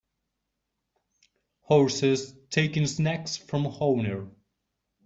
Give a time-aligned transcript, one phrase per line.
[1.59, 4.31] Horses taking snacks from owner.